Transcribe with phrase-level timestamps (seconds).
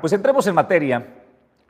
[0.00, 1.06] Pues entremos en materia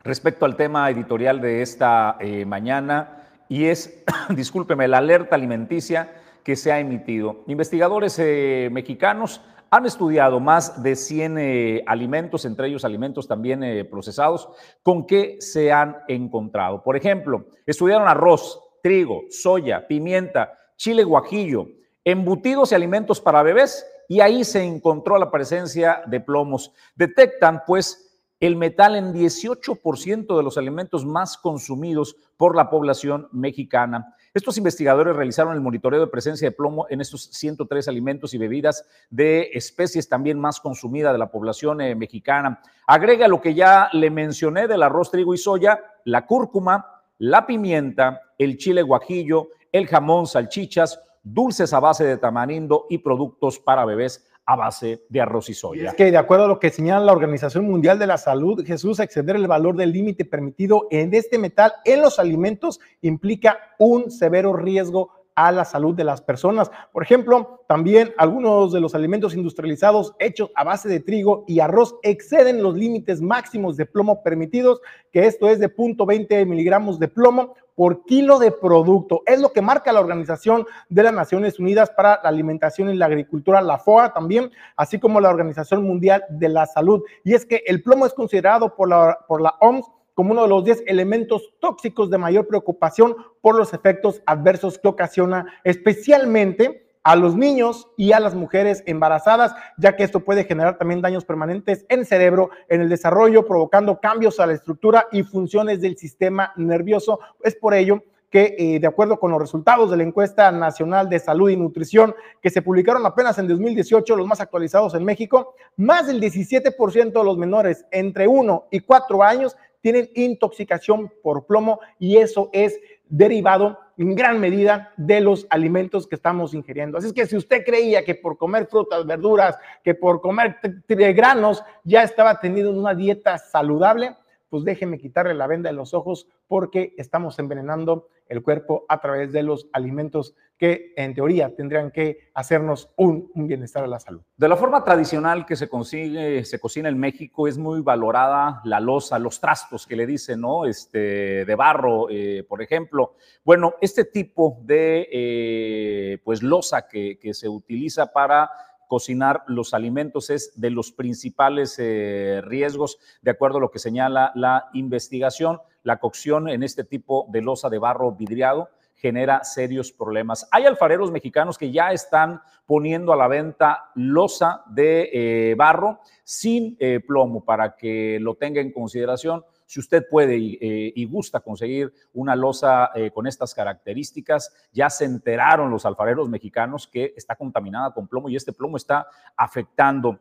[0.03, 6.13] respecto al tema editorial de esta eh, mañana y es, discúlpeme, la alerta alimenticia
[6.45, 7.45] que se ha emitido.
[7.47, 14.49] Investigadores eh, mexicanos han estudiado más de 100 eh, alimentos, entre ellos alimentos también procesados,
[14.83, 16.83] con qué se han encontrado.
[16.83, 21.69] Por ejemplo, estudiaron arroz, trigo, soya, pimienta, chile guajillo,
[22.05, 26.73] embutidos y alimentos para bebés y ahí se encontró la presencia de plomos.
[26.97, 34.17] Detectan pues el metal en 18% de los alimentos más consumidos por la población mexicana.
[34.35, 38.85] Estos investigadores realizaron el monitoreo de presencia de plomo en estos 103 alimentos y bebidas
[39.11, 42.61] de especies también más consumidas de la población eh, mexicana.
[42.89, 48.23] Agrega lo que ya le mencioné del arroz, trigo y soya, la cúrcuma, la pimienta,
[48.39, 54.27] el chile guajillo, el jamón, salchichas, dulces a base de tamarindo y productos para bebés
[54.47, 55.91] a base de arroz y soya.
[55.91, 58.99] es que de acuerdo a lo que señala la Organización Mundial de la Salud, Jesús,
[58.99, 64.55] exceder el valor del límite permitido en este metal en los alimentos implica un severo
[64.55, 66.71] riesgo a la salud de las personas.
[66.93, 71.97] Por ejemplo, también algunos de los alimentos industrializados hechos a base de trigo y arroz
[72.03, 77.55] exceden los límites máximos de plomo permitidos, que esto es de 0.20 miligramos de plomo
[77.75, 79.23] por kilo de producto.
[79.25, 83.07] Es lo que marca la Organización de las Naciones Unidas para la Alimentación y la
[83.07, 87.03] Agricultura, la FOA también, así como la Organización Mundial de la Salud.
[87.25, 89.87] Y es que el plomo es considerado por la, por la OMS
[90.21, 94.87] como uno de los 10 elementos tóxicos de mayor preocupación por los efectos adversos que
[94.87, 100.77] ocasiona especialmente a los niños y a las mujeres embarazadas, ya que esto puede generar
[100.77, 105.81] también daños permanentes en cerebro, en el desarrollo, provocando cambios a la estructura y funciones
[105.81, 107.21] del sistema nervioso.
[107.43, 111.19] Es por ello que, eh, de acuerdo con los resultados de la encuesta nacional de
[111.19, 116.07] salud y nutrición que se publicaron apenas en 2018, los más actualizados en México, más
[116.07, 122.19] del 17% de los menores entre 1 y 4 años tienen intoxicación por plomo y
[122.19, 122.79] eso es
[123.09, 126.97] derivado en gran medida de los alimentos que estamos ingiriendo.
[126.97, 130.57] Así es que si usted creía que por comer frutas, verduras, que por comer
[130.89, 134.17] granos ya estaba teniendo una dieta saludable,
[134.49, 139.33] pues déjeme quitarle la venda de los ojos porque estamos envenenando el cuerpo a través
[139.33, 144.23] de los alimentos que en teoría tendrían que hacernos un, bienestar a la salud.
[144.37, 148.79] De la forma tradicional que se consigue, se cocina en México, es muy valorada la
[148.79, 150.65] losa, los trastos que le dicen, ¿no?
[150.65, 153.17] Este, de barro, eh, por ejemplo.
[153.45, 158.49] Bueno, este tipo de, eh, pues, losa que, que se utiliza para
[158.91, 164.33] cocinar los alimentos es de los principales eh, riesgos, de acuerdo a lo que señala
[164.35, 165.61] la investigación.
[165.85, 170.49] La cocción en este tipo de losa de barro vidriado genera serios problemas.
[170.51, 176.77] Hay alfareros mexicanos que ya están poniendo a la venta losa de eh, barro sin
[176.81, 181.95] eh, plomo para que lo tenga en consideración si usted puede eh, y, gusta conseguir
[182.15, 187.95] una losa eh, con estas características, ya se enteraron los alfareros mexicanos que está contaminada
[187.95, 190.19] con plomo y este plomo está afectando.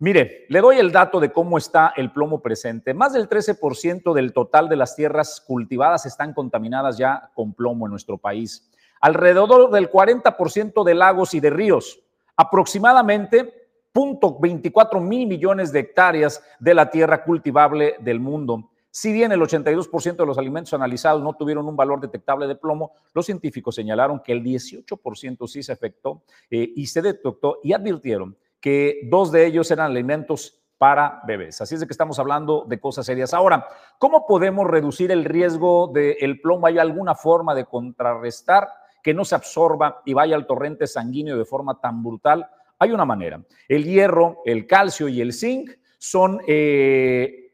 [0.00, 2.92] Mire, le doy el dato de cómo está el plomo presente.
[2.92, 7.92] Más del 13% del total de las tierras cultivadas están contaminadas ya con plomo en
[7.92, 8.68] nuestro país.
[9.00, 12.00] Alrededor del 40% de lagos y de ríos.
[12.34, 18.70] Aproximadamente 0.24 mil millones de hectáreas de la tierra cultivable del mundo.
[18.90, 22.92] Si bien el 82% de los alimentos analizados no tuvieron un valor detectable de plomo,
[23.12, 28.36] los científicos señalaron que el 18% sí se afectó eh, y se detectó y advirtieron
[28.60, 31.60] que dos de ellos eran alimentos para bebés.
[31.60, 33.34] Así es de que estamos hablando de cosas serias.
[33.34, 33.66] Ahora,
[33.98, 36.66] ¿cómo podemos reducir el riesgo del plomo?
[36.66, 38.68] ¿Hay alguna forma de contrarrestar
[39.02, 42.48] que no se absorba y vaya al torrente sanguíneo de forma tan brutal?
[42.78, 43.42] Hay una manera.
[43.66, 46.40] El hierro, el calcio y el zinc son...
[46.46, 47.44] Eh,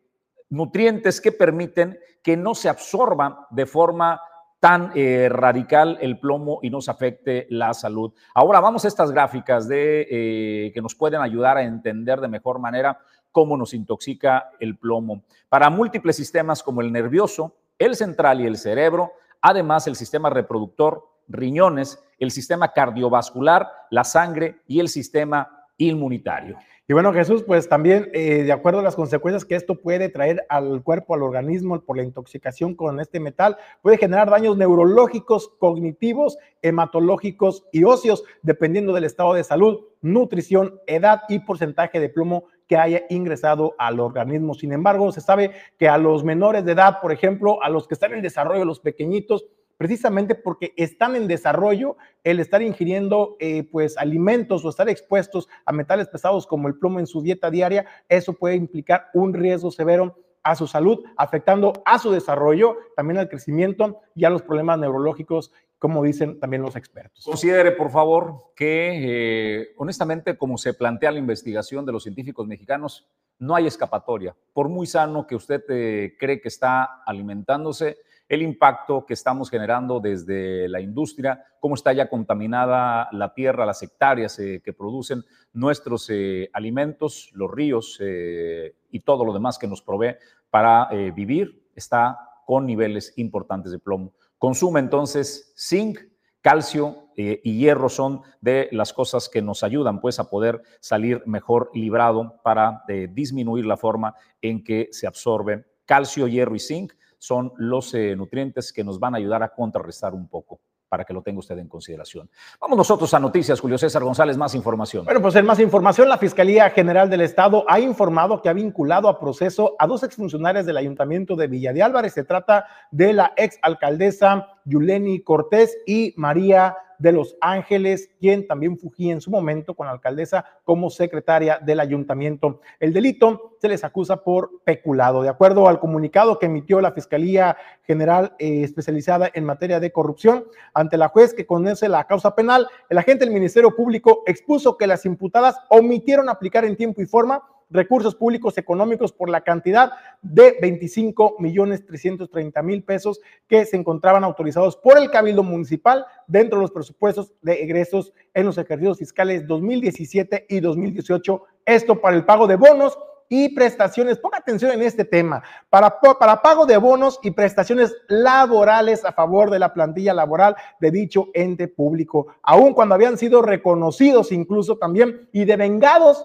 [0.55, 4.21] nutrientes que permiten que no se absorba de forma
[4.61, 8.15] tan eh, radical el plomo y nos afecte la salud.
[8.35, 12.59] Ahora vamos a estas gráficas de, eh, que nos pueden ayudar a entender de mejor
[12.59, 12.99] manera
[13.31, 15.25] cómo nos intoxica el plomo.
[15.51, 19.13] Para múltiples sistemas como el nervioso, el central y el cerebro,
[19.43, 26.57] además el sistema reproductor, riñones, el sistema cardiovascular, la sangre y el sistema inmunitario.
[26.87, 30.45] Y bueno, Jesús, pues también eh, de acuerdo a las consecuencias que esto puede traer
[30.51, 36.37] al cuerpo, al organismo por la intoxicación con este metal, puede generar daños neurológicos, cognitivos,
[36.61, 42.77] hematológicos y óseos, dependiendo del estado de salud, nutrición, edad y porcentaje de plomo que
[42.77, 44.53] haya ingresado al organismo.
[44.53, 47.95] Sin embargo, se sabe que a los menores de edad, por ejemplo, a los que
[47.95, 49.47] están en desarrollo, los pequeñitos,
[49.77, 55.73] precisamente porque están en desarrollo el estar ingiriendo eh, pues alimentos o estar expuestos a
[55.73, 60.17] metales pesados como el plomo en su dieta diaria, eso puede implicar un riesgo severo
[60.43, 65.53] a su salud, afectando a su desarrollo, también al crecimiento y a los problemas neurológicos,
[65.79, 67.25] como dicen también los expertos.
[67.25, 73.09] Considere, por favor, que eh, honestamente, como se plantea la investigación de los científicos mexicanos,
[73.39, 74.37] no hay escapatoria.
[74.53, 77.99] Por muy sano que usted eh, cree que está alimentándose,
[78.29, 83.83] el impacto que estamos generando desde la industria, cómo está ya contaminada la tierra, las
[83.83, 89.83] hectáreas eh, que producen nuestros eh, alimentos, los ríos y todo lo demás que nos
[89.83, 90.17] provee
[90.49, 94.13] para vivir, está con niveles importantes de plomo.
[94.39, 95.99] Consume entonces zinc,
[96.45, 101.23] calcio eh, y hierro son de las cosas que nos ayudan pues a poder salir
[101.25, 106.93] mejor librado para eh, disminuir la forma en que se absorbe calcio, hierro y zinc.
[107.17, 110.61] Son los eh, nutrientes que nos van a ayudar a contrarrestar un poco
[110.95, 112.31] para que lo tenga usted en consideración.
[112.61, 115.05] Vamos nosotros a noticias, Julio César González, más información.
[115.05, 119.09] Bueno, pues en más información, la Fiscalía General del Estado ha informado que ha vinculado
[119.09, 122.13] a proceso a dos exfuncionarios del Ayuntamiento de Villa de Álvarez.
[122.13, 128.79] Se trata de la ex alcaldesa Yuleni Cortés y María de Los Ángeles, quien también
[128.79, 132.61] fugía en su momento con la alcaldesa como secretaria del ayuntamiento.
[132.81, 135.23] El delito se les acusa por peculado.
[135.23, 137.57] De acuerdo al comunicado que emitió la Fiscalía
[137.87, 142.67] General eh, especializada en materia de corrupción ante la juez que conoce la causa penal,
[142.89, 147.43] el agente del Ministerio Público expuso que las imputadas omitieron aplicar en tiempo y forma
[147.71, 154.25] recursos públicos económicos por la cantidad de 25 millones 330 mil pesos que se encontraban
[154.25, 159.47] autorizados por el Cabildo Municipal dentro de los presupuestos de egresos en los ejercicios fiscales
[159.47, 161.43] 2017 y 2018.
[161.67, 164.19] Esto para el pago de bonos y prestaciones.
[164.19, 165.43] Ponga atención en este tema.
[165.71, 170.91] Para, para pago de bonos y prestaciones laborales a favor de la plantilla laboral de
[170.91, 176.25] dicho ente público, aun cuando habían sido reconocidos incluso también y devengados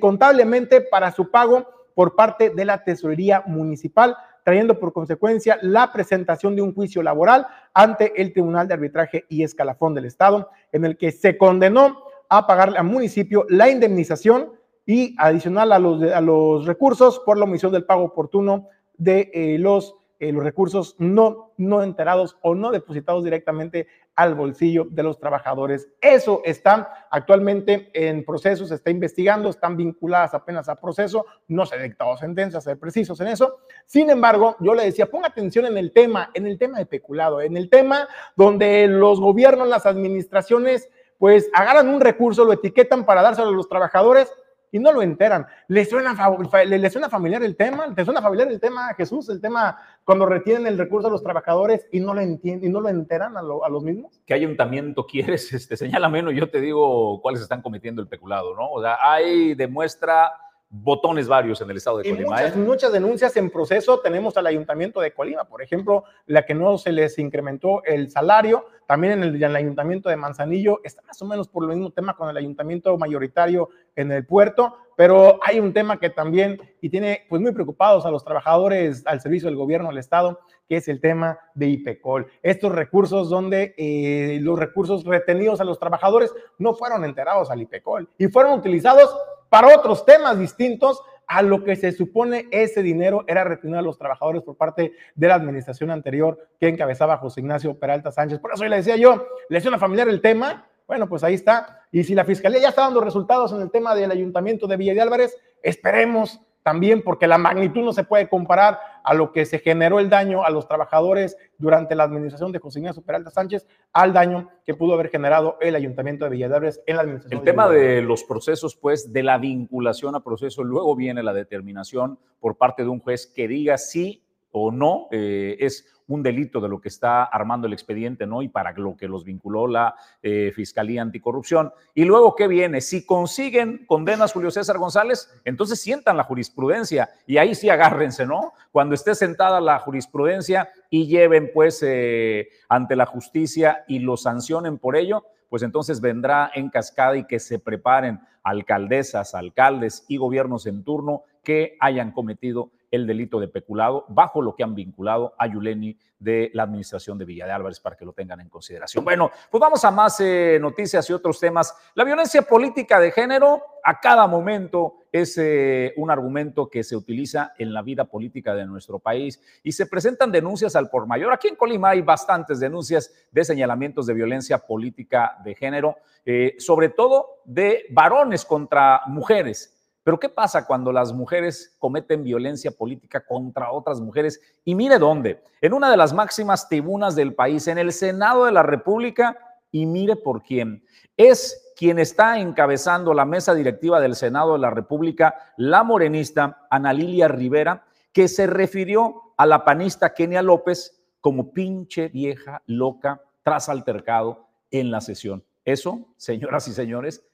[0.00, 6.56] contablemente para su pago por parte de la Tesorería Municipal, trayendo por consecuencia la presentación
[6.56, 10.96] de un juicio laboral ante el Tribunal de Arbitraje y Escalafón del Estado, en el
[10.96, 11.98] que se condenó
[12.28, 14.52] a pagarle al municipio la indemnización
[14.86, 19.94] y adicional a los, los recursos por la omisión del pago oportuno de eh, los
[20.20, 23.86] eh, los recursos no, no enterados o no depositados directamente
[24.16, 25.88] al bolsillo de los trabajadores.
[26.00, 31.76] Eso está actualmente en proceso, se está investigando, están vinculadas apenas a proceso, no se
[31.76, 33.58] ha dictado sentencia, ser precisos en eso.
[33.86, 37.40] Sin embargo, yo le decía, ponga atención en el tema, en el tema de peculado,
[37.40, 43.22] en el tema donde los gobiernos, las administraciones, pues agarran un recurso, lo etiquetan para
[43.22, 44.32] dárselo a los trabajadores
[44.72, 45.46] y no lo enteran.
[45.68, 46.16] ¿Le suena,
[46.64, 47.94] le, suena familiar el tema?
[47.94, 49.28] ¿Te suena familiar el tema, Jesús?
[49.28, 52.80] El tema cuando retienen el recurso a los trabajadores y no lo entienden y no
[52.80, 54.20] lo enteran a, los mismos.
[54.26, 55.52] ¿Qué ayuntamiento quieres?
[55.58, 58.70] Este, señala menos, yo te digo cuáles están cometiendo el peculado, ¿no?
[58.70, 60.30] O sea, hay demuestra
[60.70, 62.30] botones varios en el estado de Colima.
[62.30, 62.58] Muchas, ¿eh?
[62.58, 66.92] muchas, denuncias en proceso tenemos al ayuntamiento de Colima, por ejemplo, la que no se
[66.92, 71.26] les incrementó el salario, también en el, en el, ayuntamiento de Manzanillo, está más o
[71.26, 75.72] menos por el mismo tema con el ayuntamiento mayoritario en el puerto, pero hay un
[75.72, 79.88] tema que también y tiene pues muy preocupados a los trabajadores al servicio del gobierno
[79.88, 82.26] del estado, que es el tema de IPECOL.
[82.42, 88.08] Estos recursos donde eh, los recursos retenidos a los trabajadores no fueron enterados al IPECOL
[88.18, 89.16] y fueron utilizados
[89.48, 93.98] para otros temas distintos a lo que se supone ese dinero era retenido a los
[93.98, 98.38] trabajadores por parte de la administración anterior que encabezaba José Ignacio Peralta Sánchez.
[98.38, 101.82] Por eso le decía yo, lesión familiar el tema, bueno, pues ahí está.
[101.92, 104.94] Y si la fiscalía ya está dando resultados en el tema del ayuntamiento de Villa
[104.94, 108.78] de Álvarez, esperemos también, porque la magnitud no se puede comparar
[109.08, 112.80] a lo que se generó el daño a los trabajadores durante la administración de José
[112.80, 117.02] Ignacio Peralta Sánchez, al daño que pudo haber generado el ayuntamiento de Villadabres en la
[117.02, 117.38] administración.
[117.40, 122.18] El tema de los procesos, pues, de la vinculación a proceso, luego viene la determinación
[122.38, 126.68] por parte de un juez que diga sí o no eh, es un delito de
[126.68, 128.42] lo que está armando el expediente, ¿no?
[128.42, 131.70] Y para lo que los vinculó la eh, Fiscalía Anticorrupción.
[131.94, 132.80] Y luego, ¿qué viene?
[132.80, 138.54] Si consiguen condenas Julio César González, entonces sientan la jurisprudencia y ahí sí agárrense, ¿no?
[138.72, 144.78] Cuando esté sentada la jurisprudencia y lleven, pues, eh, ante la justicia y lo sancionen
[144.78, 150.66] por ello, pues entonces vendrá en cascada y que se preparen alcaldesas, alcaldes y gobiernos
[150.66, 155.46] en turno que hayan cometido el delito de peculado bajo lo que han vinculado a
[155.46, 159.04] Yuleni de la administración de Villa de Álvarez para que lo tengan en consideración.
[159.04, 161.74] Bueno, pues vamos a más eh, noticias y otros temas.
[161.94, 167.52] La violencia política de género a cada momento es eh, un argumento que se utiliza
[167.58, 171.32] en la vida política de nuestro país y se presentan denuncias al por mayor.
[171.32, 176.88] Aquí en Colima hay bastantes denuncias de señalamientos de violencia política de género, eh, sobre
[176.90, 179.77] todo de varones contra mujeres.
[180.08, 184.40] Pero ¿qué pasa cuando las mujeres cometen violencia política contra otras mujeres?
[184.64, 188.52] Y mire dónde, en una de las máximas tribunas del país, en el Senado de
[188.52, 189.36] la República,
[189.70, 190.82] y mire por quién.
[191.14, 196.94] Es quien está encabezando la mesa directiva del Senado de la República, la morenista Ana
[196.94, 203.68] Lilia Rivera, que se refirió a la panista Kenia López como pinche vieja loca tras
[203.68, 205.44] altercado en la sesión.
[205.66, 207.28] Eso, señoras y señores,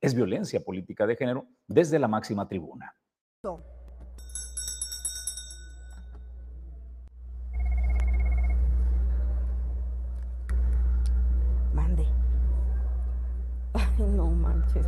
[0.00, 2.94] es violencia política de género desde la máxima tribuna.
[13.98, 14.86] no manches,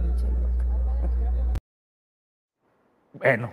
[3.13, 3.53] Bueno,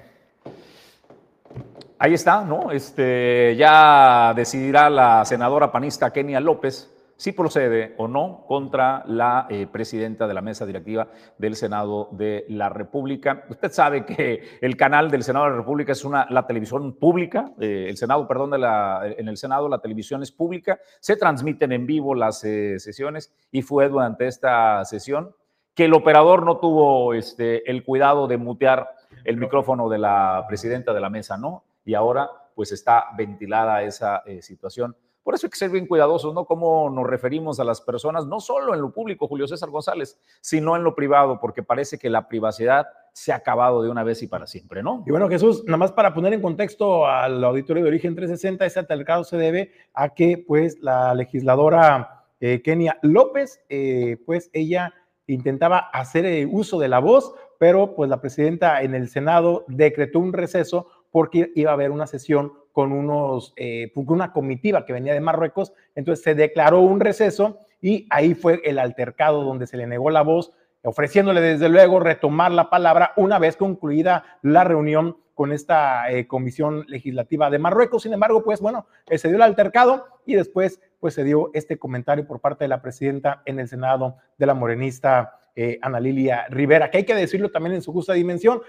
[2.00, 2.72] ahí está, ¿no?
[2.72, 9.68] Este, ya decidirá la senadora panista Kenia López si procede o no contra la eh,
[9.70, 13.44] presidenta de la mesa directiva del Senado de la República.
[13.50, 17.52] Usted sabe que el canal del Senado de la República es una, la televisión pública,
[17.60, 22.16] eh, el Senado, perdón, en el Senado la televisión es pública, se transmiten en vivo
[22.16, 25.36] las eh, sesiones y fue durante esta sesión
[25.76, 28.96] que el operador no tuvo este, el cuidado de mutear
[29.26, 31.66] el micrófono de la presidenta de la mesa, ¿no?
[31.84, 36.46] Y ahora pues está ventilada esa situación por eso hay que ser bien cuidadosos, ¿no?
[36.46, 40.76] Cómo nos referimos a las personas, no solo en lo público, Julio César González, sino
[40.76, 44.28] en lo privado, porque parece que la privacidad se ha acabado de una vez y
[44.28, 45.04] para siempre, ¿no?
[45.06, 48.80] Y bueno, Jesús, nada más para poner en contexto al auditorio de Origen 360, ese
[48.80, 54.94] altercado se debe a que, pues, la legisladora eh, Kenia López, eh, pues, ella
[55.28, 60.20] intentaba hacer eh, uso de la voz, pero pues la presidenta en el Senado decretó
[60.20, 65.14] un receso porque iba a haber una sesión con unos, eh, una comitiva que venía
[65.14, 69.86] de Marruecos, entonces se declaró un receso y ahí fue el altercado donde se le
[69.86, 75.52] negó la voz, ofreciéndole desde luego retomar la palabra una vez concluida la reunión con
[75.52, 78.04] esta eh, comisión legislativa de Marruecos.
[78.04, 81.78] Sin embargo, pues bueno, eh, se dio el altercado y después pues se dio este
[81.78, 85.36] comentario por parte de la presidenta en el Senado de la morenista
[85.82, 88.62] Ana Lilia Rivera, que hay que decirlo también en su justa dimensión,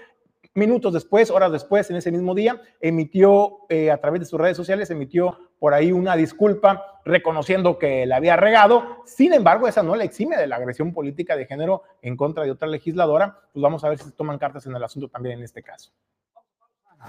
[0.53, 4.57] minutos después, horas después, en ese mismo día, emitió eh, a través de sus redes
[4.57, 9.03] sociales, emitió por ahí una disculpa reconociendo que la había regado.
[9.05, 12.51] Sin embargo, esa no la exime de la agresión política de género en contra de
[12.51, 13.39] otra legisladora.
[13.53, 15.91] Pues vamos a ver si se toman cartas en el asunto también en este caso.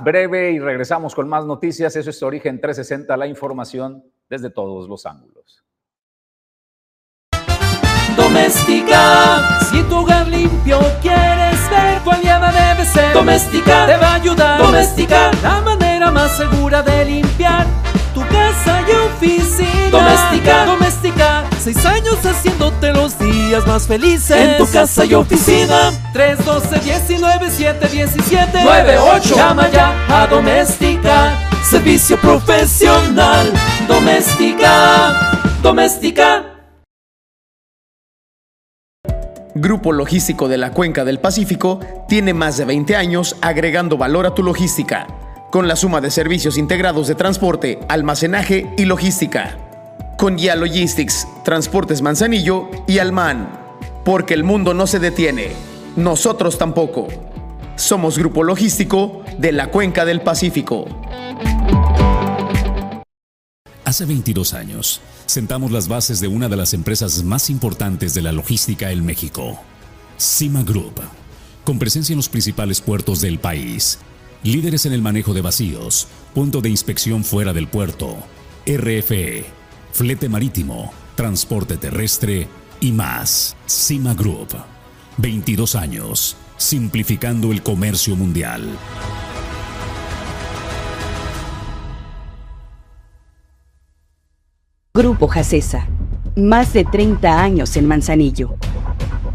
[0.01, 1.95] Breve y regresamos con más noticias.
[1.97, 5.65] Eso es Origen 360, la información desde todos los ángulos.
[8.17, 11.42] Doméstica, si tu hogar limpio quieres
[11.75, 13.13] ver, tu aliada debe ser.
[13.13, 14.59] Doméstica, te va a ayudar.
[14.59, 17.67] Doméstica, la manera más segura de limpiar
[18.15, 19.91] tu casa y oficina.
[19.91, 24.37] Doméstica, doméstica, seis años haciéndote los días más felices.
[24.37, 25.93] En tu casa y oficina.
[26.13, 31.33] 312 19 7 17 98 Llama ya a Doméstica.
[31.69, 33.51] Servicio profesional.
[33.89, 36.52] Doméstica, doméstica.
[39.55, 41.79] Grupo Logístico de la Cuenca del Pacífico
[42.09, 45.07] tiene más de 20 años agregando valor a tu logística,
[45.51, 49.59] con la suma de servicios integrados de transporte, almacenaje y logística.
[50.17, 53.51] Con Ya Logistics, Transportes Manzanillo y Alman.
[54.05, 55.49] Porque el mundo no se detiene,
[55.97, 57.09] nosotros tampoco.
[57.77, 60.87] Somos Grupo Logístico de la Cuenca del Pacífico.
[63.93, 68.33] Hace 22 años, sentamos las bases de una de las empresas más importantes de la
[68.33, 69.61] logística en México,
[70.17, 71.03] Cima Group,
[71.63, 73.99] con presencia en los principales puertos del país,
[74.45, 78.17] líderes en el manejo de vacíos, punto de inspección fuera del puerto,
[78.65, 79.45] RFE,
[79.93, 82.49] flete marítimo, transporte terrestre
[82.81, 83.57] y más.
[83.67, 84.57] Cima Group,
[85.19, 88.71] 22 años, simplificando el comercio mundial.
[94.95, 95.87] Grupo Jacesa,
[96.37, 98.57] más de 30 años en Manzanillo.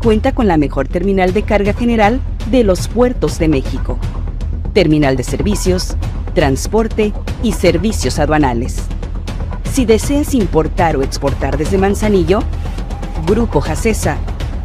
[0.03, 2.19] Cuenta con la mejor terminal de carga general
[2.51, 3.97] de los puertos de México.
[4.73, 5.97] Terminal de servicios,
[6.35, 7.11] transporte
[7.41, 8.87] y servicios aduanales.
[9.63, 12.41] Si deseas importar o exportar desde Manzanillo,
[13.25, 14.17] Grupo Jacesa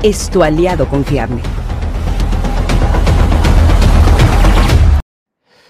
[0.02, 1.40] es tu aliado confiable.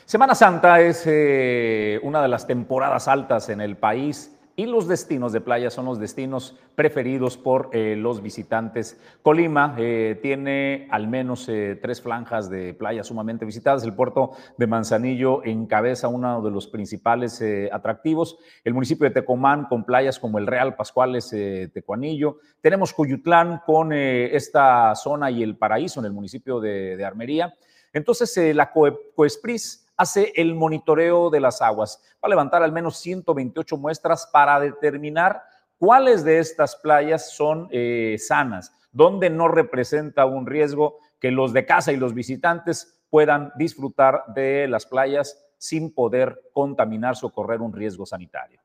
[0.05, 5.33] Semana Santa es eh, una de las temporadas altas en el país y los destinos
[5.33, 8.97] de playa son los destinos preferidos por eh, los visitantes.
[9.21, 13.83] Colima eh, tiene al menos eh, tres franjas de playa sumamente visitadas.
[13.83, 17.43] El puerto de Manzanillo encabeza uno de los principales
[17.73, 18.39] atractivos.
[18.63, 21.35] El municipio de Tecomán con playas como el Real Pascuales
[21.75, 22.39] Tecuanillo.
[22.61, 27.53] Tenemos Cuyutlán con esta zona y el Paraíso en el municipio de, Armería.
[27.93, 32.03] Entonces, la Coespris hace el monitoreo de las aguas.
[32.17, 35.43] Va a levantar al menos 128 muestras para determinar
[35.79, 41.65] cuáles de estas playas son eh, sanas, dónde no representa un riesgo que los de
[41.65, 47.73] casa y los visitantes puedan disfrutar de las playas sin poder contaminarse o correr un
[47.73, 48.61] riesgo sanitario.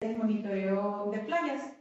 [0.00, 1.72] El monitoreo de playas.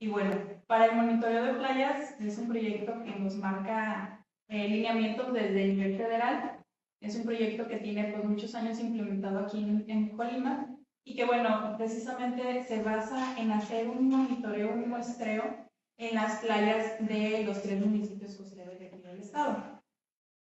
[0.00, 0.32] Y bueno,
[0.66, 5.76] para el monitoreo de playas es un proyecto que nos marca eh, lineamientos desde el
[5.76, 6.61] nivel federal
[7.02, 10.68] es un proyecto que tiene pues, muchos años implementado aquí en, Colima
[11.04, 15.68] y que, bueno, precisamente se basa en hacer un monitoreo, un muestreo
[15.98, 19.82] en las playas de los tres municipios costeros de del estado.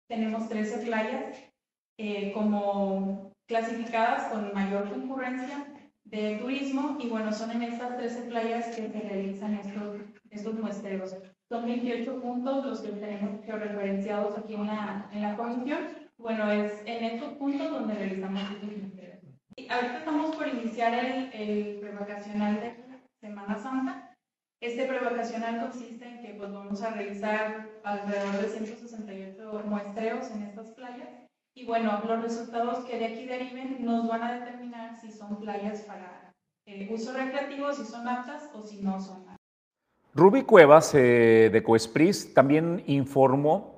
[0.09, 1.37] Tenemos 13 playas
[1.97, 8.75] eh, como clasificadas con mayor concurrencia de turismo y bueno, son en estas 13 playas
[8.75, 11.15] que se realizan estos, estos muestreos.
[11.47, 16.81] Son 28 puntos los que tenemos georreferenciados aquí en la, en la comisión bueno, es
[16.85, 18.69] en estos puntos donde realizamos estos
[19.55, 22.75] Y ahorita estamos por iniciar el, el prevacacional de
[23.19, 24.15] Semana Santa.
[24.61, 30.67] Este prevacacional consiste en que pues, vamos a realizar alrededor de 168 muestreos en estas
[30.71, 31.09] playas.
[31.55, 35.81] Y bueno, los resultados que de aquí deriven nos van a determinar si son playas
[35.81, 36.31] para
[36.67, 39.37] eh, uso recreativo, si son aptas o si no son aptas.
[40.13, 43.70] Rubí Cuevas eh, de Coespris también informó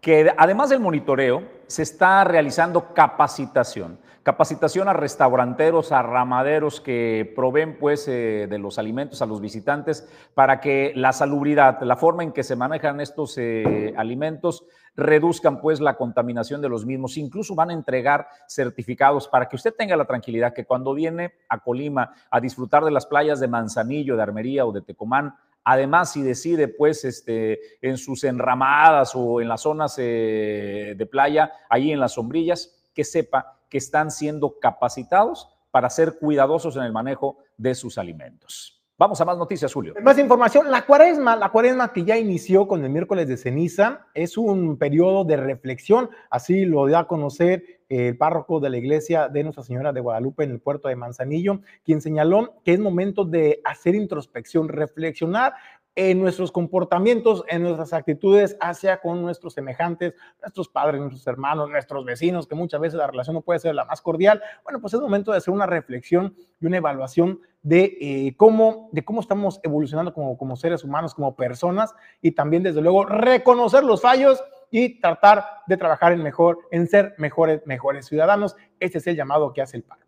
[0.00, 3.98] que además del monitoreo, se está realizando capacitación.
[4.22, 10.06] Capacitación a restauranteros, a ramaderos que proveen pues eh, de los alimentos a los visitantes
[10.34, 14.64] para que la salubridad, la forma en que se manejan estos eh, alimentos
[14.96, 17.16] reduzcan pues la contaminación de los mismos.
[17.16, 21.60] Incluso van a entregar certificados para que usted tenga la tranquilidad que cuando viene a
[21.60, 26.22] Colima a disfrutar de las playas de Manzanillo, de Armería o de Tecomán, Además, si
[26.22, 32.00] decide, pues, este, en sus enramadas o en las zonas eh, de playa, ahí en
[32.00, 37.74] las sombrillas, que sepa que están siendo capacitados para ser cuidadosos en el manejo de
[37.74, 38.79] sus alimentos.
[39.00, 39.94] Vamos a más noticias, Julio.
[40.02, 40.70] Más información.
[40.70, 45.24] La cuaresma, la cuaresma que ya inició con el miércoles de ceniza, es un periodo
[45.24, 46.10] de reflexión.
[46.28, 50.44] Así lo dio a conocer el párroco de la iglesia de Nuestra Señora de Guadalupe
[50.44, 55.54] en el puerto de Manzanillo, quien señaló que es momento de hacer introspección, reflexionar
[55.96, 62.04] en nuestros comportamientos, en nuestras actitudes hacia con nuestros semejantes, nuestros padres, nuestros hermanos, nuestros
[62.04, 64.42] vecinos, que muchas veces la relación no puede ser la más cordial.
[64.62, 69.04] Bueno, pues es momento de hacer una reflexión y una evaluación de, eh, cómo, de
[69.04, 74.00] cómo estamos evolucionando como, como seres humanos, como personas, y también, desde luego, reconocer los
[74.00, 78.56] fallos y tratar de trabajar en mejor, en ser mejores, mejores ciudadanos.
[78.78, 80.06] Ese es el llamado que hace el paro.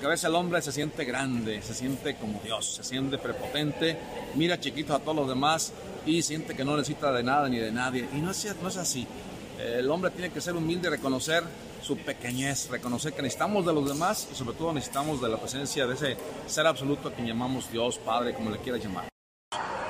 [0.00, 3.98] Porque a veces el hombre se siente grande, se siente como Dios, se siente prepotente,
[4.34, 5.74] mira chiquito a todos los demás
[6.06, 8.08] y siente que no necesita de nada ni de nadie.
[8.14, 9.06] Y no es, no es así.
[9.62, 11.44] El hombre tiene que ser humilde reconocer
[11.82, 15.86] su pequeñez, reconocer que necesitamos de los demás y sobre todo necesitamos de la presencia
[15.86, 19.10] de ese ser absoluto a quien llamamos Dios, Padre, como le quieras llamar.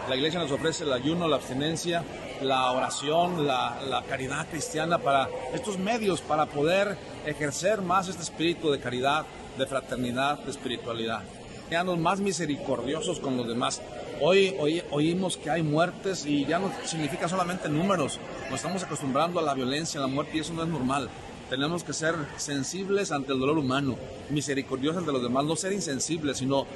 [0.08, 2.02] La iglesia nos ofrece el ayuno, la abstinencia,
[2.42, 8.72] la oración, la, la, caridad cristiana para estos medios, para poder ejercer más este espíritu
[8.72, 9.24] de caridad,
[9.58, 11.22] de fraternidad, de espiritualidad.
[11.68, 13.80] Seamos más misericordiosos con los demás.
[14.20, 18.18] Hoy, hoy oímos que hay muertes y ya no significa solamente números.
[18.50, 21.08] Nos estamos acostumbrando a la violencia, a la muerte y eso no es normal.
[21.48, 23.96] Tenemos que ser sensibles ante el dolor humano,
[24.30, 26.66] misericordiosos ante los demás, no ser insensibles, sino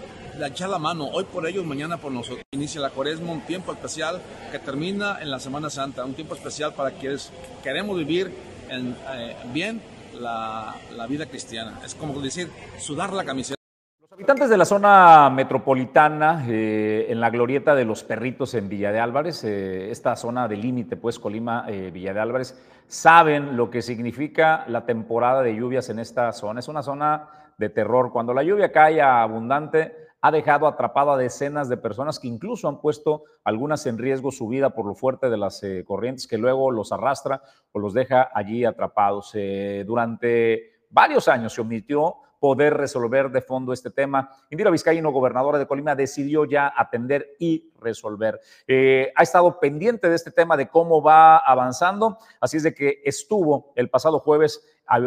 [0.45, 2.45] echar la mano, hoy por ellos, mañana por nosotros.
[2.53, 6.75] Inicia la cuaresma, un tiempo especial que termina en la Semana Santa, un tiempo especial
[6.75, 7.31] para quienes
[7.63, 8.33] queremos vivir
[8.69, 9.81] en, eh, bien
[10.21, 11.81] la, vida cristiana.
[11.85, 13.61] Es como decir, sudar la camiseta.
[14.01, 18.93] Los habitantes de la zona metropolitana, eh, en la glorieta de los perritos en Villa
[18.93, 23.71] de Álvarez, eh, esta zona de límite, pues Colima, eh, Villa de Álvarez, saben lo
[23.71, 26.61] que significa la temporada de lluvias en esta zona.
[26.61, 28.13] Es una zona de terror.
[28.13, 32.81] Cuando la lluvia cae abundante, ha dejado atrapado a decenas de personas que incluso han
[32.81, 36.71] puesto algunas en riesgo su vida por lo fuerte de las eh, corrientes que luego
[36.71, 39.33] los arrastra o los deja allí atrapados.
[39.35, 44.31] Eh, durante varios años se omitió poder resolver de fondo este tema.
[44.49, 48.41] Indira Vizcaíno, gobernadora de Colima, decidió ya atender y resolver.
[48.67, 53.03] Eh, ha estado pendiente de este tema, de cómo va avanzando, así es de que
[53.05, 54.63] estuvo el pasado jueves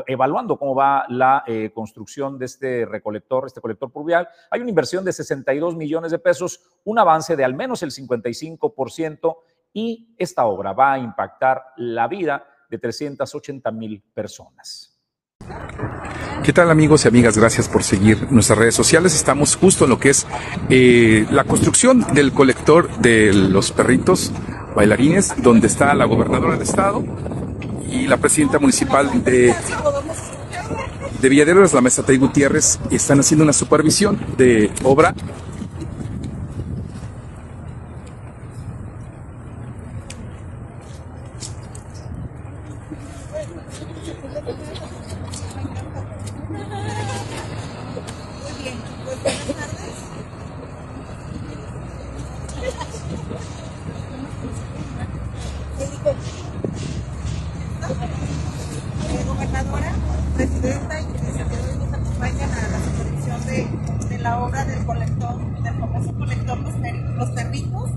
[0.08, 4.28] evaluando cómo va la eh, construcción de este recolector, este colector pluvial.
[4.50, 9.38] Hay una inversión de 62 millones de pesos, un avance de al menos el 55%
[9.74, 14.94] y esta obra va a impactar la vida de 380 mil personas.
[16.44, 17.38] ¿Qué tal amigos y amigas?
[17.38, 19.14] Gracias por seguir nuestras redes sociales.
[19.16, 20.26] Estamos justo en lo que es
[20.70, 24.32] eh, la construcción del colector de los perritos
[24.76, 27.04] bailarines, donde está la gobernadora del estado
[27.90, 29.54] y la presidenta municipal de,
[31.22, 35.14] de Villaderos, la mesa Tay Gutiérrez, están haciendo una supervisión de obra
[59.28, 59.92] gobernadora,
[60.36, 65.80] presidenta y vicepresidente nos acompañan a la supervisión de, de, la obra del colector, del
[65.80, 66.74] famoso colector Los,
[67.16, 67.92] los Perritos,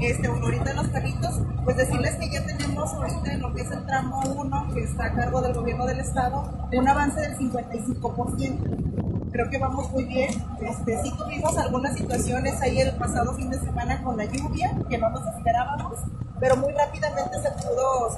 [0.00, 3.70] este, ahorita de los perritos, pues decirles que ya tenemos ahorita en lo que es
[3.70, 9.32] el tramo 1, que está a cargo del gobierno del estado, un avance del 55%.
[9.32, 10.30] Creo que vamos muy bien.
[10.60, 14.98] Este, sí tuvimos algunas situaciones ahí el pasado fin de semana con la lluvia, que
[14.98, 15.98] no nos esperábamos,
[16.38, 18.10] pero muy rápidamente se pudo,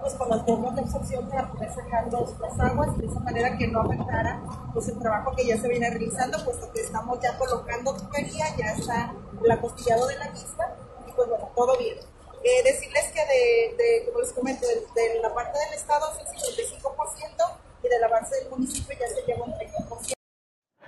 [0.00, 3.56] pues con las bombas de absorción para poder sacar los, las aguas de esa manera
[3.56, 4.42] que no afectara
[4.72, 8.72] pues el trabajo que ya se viene realizando, puesto que estamos ya colocando tubería, ya
[8.72, 11.96] está el apostillado de la pista y pues bueno, todo bien.
[12.44, 16.58] Eh, decirles que de, de, como les comento, de, de la parte del Estado es
[16.58, 16.82] el 55%
[17.84, 20.21] y del avance del municipio ya se lleva un 30%.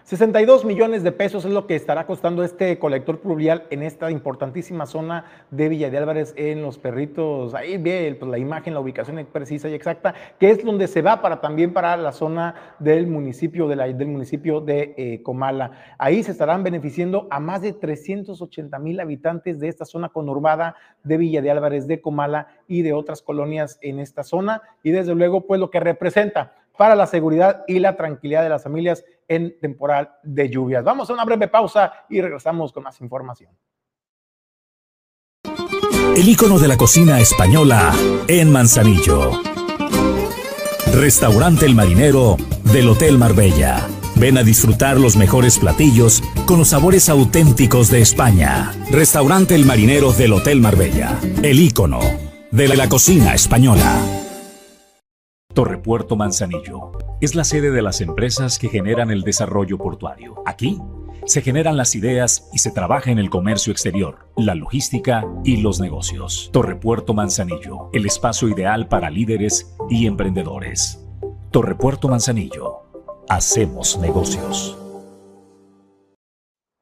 [0.04, 4.84] 62 millones de pesos es lo que estará costando este colector pluvial en esta importantísima
[4.84, 7.54] zona de Villa de Álvarez en Los Perritos.
[7.54, 11.22] Ahí ve pues, la imagen, la ubicación precisa y exacta, que es donde se va
[11.22, 15.70] para también para la zona del municipio de, la, del municipio de eh, Comala.
[15.96, 21.16] Ahí se estarán beneficiando a más de 380 mil habitantes de esta zona conurbada de
[21.16, 24.60] Villa de Álvarez, de Comala y de otras colonias en esta zona.
[24.82, 28.64] Y desde luego, pues lo que representa para la seguridad y la tranquilidad de las
[28.64, 30.84] familias en temporal de lluvias.
[30.84, 33.50] Vamos a una breve pausa y regresamos con más información.
[36.16, 37.92] El icono de la cocina española
[38.28, 39.32] en Manzanillo.
[40.94, 42.36] Restaurante El Marinero
[42.72, 43.88] del Hotel Marbella.
[44.16, 48.72] Ven a disfrutar los mejores platillos con los sabores auténticos de España.
[48.90, 51.18] Restaurante El Marinero del Hotel Marbella.
[51.42, 51.98] El icono
[52.52, 54.23] de la cocina española.
[55.54, 56.90] Torrepuerto Manzanillo
[57.20, 60.42] es la sede de las empresas que generan el desarrollo portuario.
[60.46, 60.80] Aquí
[61.26, 65.78] se generan las ideas y se trabaja en el comercio exterior, la logística y los
[65.78, 66.50] negocios.
[66.52, 71.06] Torrepuerto Manzanillo, el espacio ideal para líderes y emprendedores.
[71.52, 72.80] Torrepuerto Manzanillo,
[73.28, 74.76] hacemos negocios.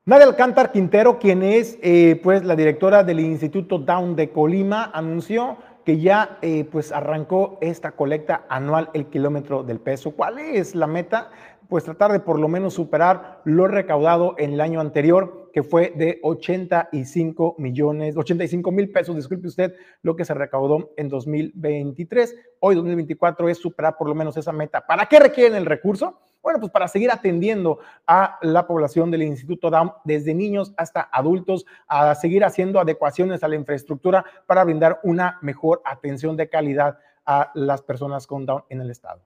[0.07, 5.59] Nadia Alcántar Quintero, quien es eh, pues, la directora del Instituto Down de Colima, anunció
[5.85, 10.13] que ya eh, pues arrancó esta colecta anual el kilómetro del peso.
[10.13, 11.31] ¿Cuál es la meta?
[11.73, 15.91] Pues tratar de por lo menos superar lo recaudado en el año anterior, que fue
[15.97, 22.37] de 85 millones, 85 mil pesos, disculpe usted, lo que se recaudó en 2023.
[22.61, 24.87] Hoy 2024 es superar por lo menos esa meta.
[24.87, 26.21] ¿Para qué requieren el recurso?
[26.43, 31.65] Bueno, pues para seguir atendiendo a la población del Instituto Down, desde niños hasta adultos,
[31.89, 37.51] a seguir haciendo adecuaciones a la infraestructura para brindar una mejor atención de calidad a
[37.55, 39.23] las personas con Down en el estado.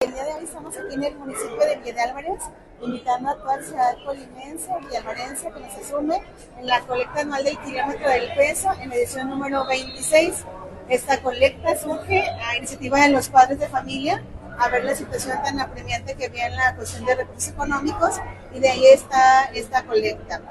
[0.00, 2.42] El día de hoy estamos aquí en el municipio de Villa de Álvarez,
[2.82, 6.22] invitando a toda la ciudad colimense, villalvarense que nos asume
[6.58, 10.44] en la colecta anual del kilómetro del peso en edición número 26.
[10.88, 14.22] Esta colecta surge a iniciativa de los padres de familia
[14.58, 18.20] a ver la situación tan apremiante que había en la cuestión de recursos económicos
[18.52, 20.42] y de ahí está esta colecta.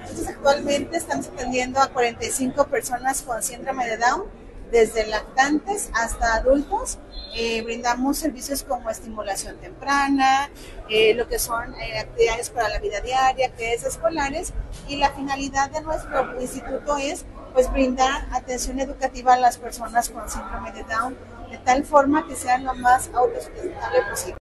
[0.00, 4.24] Entonces actualmente estamos atendiendo a 45 personas con síndrome de Down,
[4.70, 6.98] desde lactantes hasta adultos.
[7.36, 10.50] Eh, brindamos servicios como estimulación temprana,
[10.88, 14.52] eh, lo que son eh, actividades para la vida diaria, actividades escolares
[14.88, 20.28] y la finalidad de nuestro instituto es pues brindar atención educativa a las personas con
[20.28, 21.16] síndrome de Down
[21.50, 24.36] de tal forma que sea lo más autosustentable posible.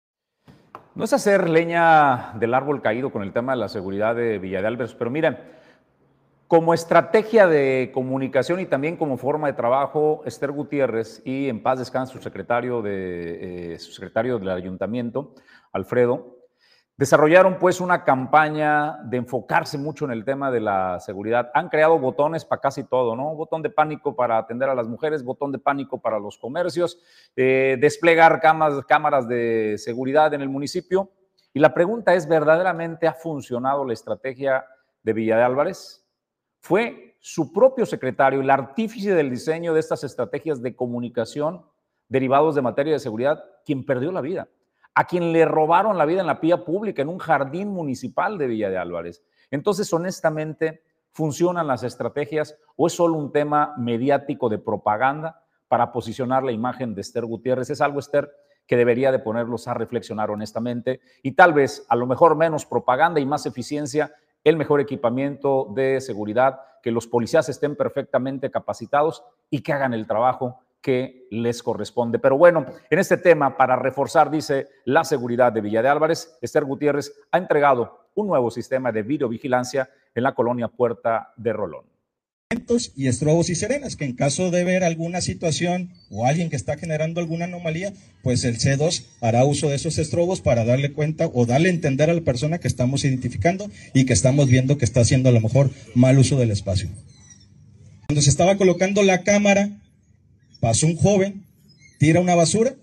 [0.94, 4.60] No es hacer leña del árbol caído con el tema de la seguridad de Villa
[4.60, 5.38] de Álvarez, pero miren,
[6.48, 11.78] como estrategia de comunicación y también como forma de trabajo, Esther Gutiérrez y en paz
[11.78, 15.34] descanse su secretario, de, eh, secretario del ayuntamiento,
[15.72, 16.34] Alfredo,
[16.96, 21.50] Desarrollaron pues una campaña de enfocarse mucho en el tema de la seguridad.
[21.52, 23.34] Han creado botones para casi todo, ¿no?
[23.34, 27.00] Botón de pánico para atender a las mujeres, botón de pánico para los comercios,
[27.34, 31.10] eh, desplegar cámaras, cámaras de seguridad en el municipio.
[31.52, 34.64] Y la pregunta es, ¿verdaderamente ha funcionado la estrategia
[35.02, 36.03] de Villa de Álvarez?
[36.64, 41.62] Fue su propio secretario, el artífice del diseño de estas estrategias de comunicación
[42.08, 44.48] derivados de materia de seguridad, quien perdió la vida
[44.94, 48.46] a quien le robaron la vida en la vía pública, en un jardín municipal de
[48.46, 49.22] Villa de Álvarez.
[49.50, 56.44] Entonces, honestamente, ¿funcionan las estrategias o es solo un tema mediático de propaganda para posicionar
[56.44, 57.68] la imagen de Esther Gutiérrez?
[57.68, 58.32] Es algo, Esther,
[58.66, 63.20] que debería de ponerlos a reflexionar honestamente y tal vez, a lo mejor, menos propaganda
[63.20, 69.62] y más eficiencia, el mejor equipamiento de seguridad, que los policías estén perfectamente capacitados y
[69.62, 72.18] que hagan el trabajo que les corresponde.
[72.18, 76.66] Pero bueno, en este tema, para reforzar, dice, la seguridad de Villa de Álvarez, Esther
[76.66, 81.93] Gutiérrez ha entregado un nuevo sistema de videovigilancia en la colonia Puerta de Rolón
[82.96, 86.76] y estrobos y serenas, que en caso de ver alguna situación o alguien que está
[86.76, 91.46] generando alguna anomalía, pues el C2 hará uso de esos estrobos para darle cuenta o
[91.46, 95.28] darle entender a la persona que estamos identificando y que estamos viendo que está haciendo
[95.28, 96.88] a lo mejor mal uso del espacio.
[98.06, 99.70] Cuando se estaba colocando la cámara
[100.60, 101.44] pasó un joven,
[101.98, 102.74] tira una basura,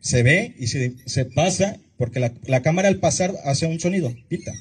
[0.00, 4.52] se ve y se, pasa, porque la, cámara al pasar hace un sonido, pita.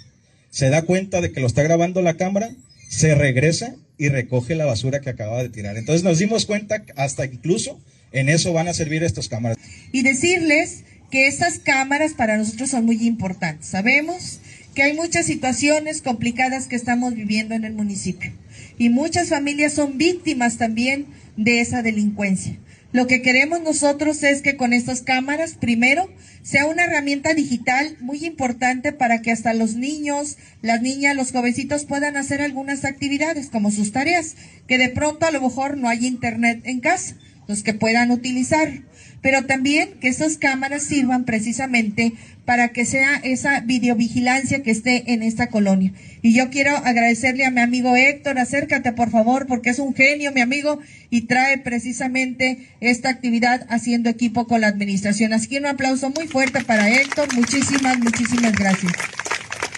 [0.50, 2.54] Se da cuenta de que lo está grabando la cámara,
[2.90, 5.78] se regresa y recoge la basura que acaba de tirar.
[5.78, 7.80] Entonces nos dimos cuenta, hasta incluso
[8.12, 9.60] en eso van a servir estas cámaras.
[9.92, 13.68] Y decirles que estas cámaras para nosotros son muy importantes.
[13.68, 14.40] Sabemos
[14.74, 18.32] que hay muchas situaciones complicadas que estamos viviendo en el municipio
[18.80, 21.06] y muchas familias son víctimas también
[21.38, 22.58] de esa delincuencia.
[22.94, 26.10] Lo que queremos nosotros es que con estas cámaras, primero,
[26.44, 31.86] sea una herramienta digital muy importante para que hasta los niños, las niñas, los jovencitos
[31.86, 34.36] puedan hacer algunas actividades como sus tareas,
[34.68, 37.16] que de pronto a lo mejor no hay internet en casa,
[37.64, 38.84] que puedan utilizar
[39.22, 42.14] pero también que esas cámaras sirvan precisamente
[42.46, 45.94] para que sea esa videovigilancia que esté en esta colonia.
[46.24, 50.32] Y yo quiero agradecerle a mi amigo Héctor, acércate por favor, porque es un genio
[50.32, 55.34] mi amigo y trae precisamente esta actividad haciendo equipo con la administración.
[55.34, 58.92] Así que un aplauso muy fuerte para Héctor, muchísimas, muchísimas gracias.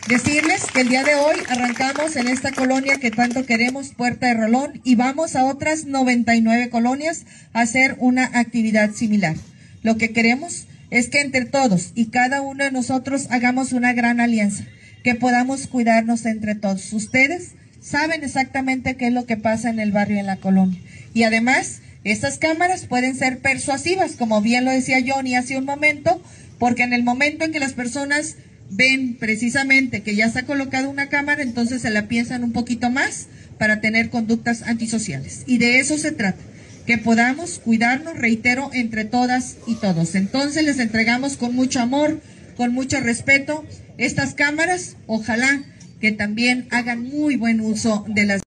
[0.07, 4.33] Decirles que el día de hoy arrancamos en esta colonia que tanto queremos, Puerta de
[4.33, 9.37] Rolón, y vamos a otras 99 colonias a hacer una actividad similar.
[9.81, 14.19] Lo que queremos es que entre todos y cada uno de nosotros hagamos una gran
[14.19, 14.65] alianza,
[15.05, 16.91] que podamos cuidarnos entre todos.
[16.91, 20.81] Ustedes saben exactamente qué es lo que pasa en el barrio, en la colonia.
[21.13, 26.21] Y además, estas cámaras pueden ser persuasivas, como bien lo decía Johnny hace un momento,
[26.59, 28.35] porque en el momento en que las personas
[28.75, 32.89] ven precisamente que ya se ha colocado una cámara, entonces se la piensan un poquito
[32.89, 35.43] más para tener conductas antisociales.
[35.45, 36.41] Y de eso se trata,
[36.85, 40.15] que podamos cuidarnos, reitero, entre todas y todos.
[40.15, 42.21] Entonces les entregamos con mucho amor,
[42.57, 43.65] con mucho respeto
[43.97, 45.63] estas cámaras, ojalá
[46.01, 48.42] que también hagan muy buen uso de las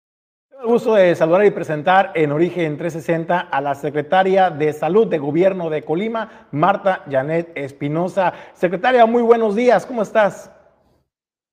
[0.64, 5.18] el gusto de saludar y presentar en Origen 360 a la secretaria de Salud de
[5.18, 8.32] Gobierno de Colima, Marta Janet Espinosa.
[8.54, 10.50] Secretaria, muy buenos días, ¿cómo estás?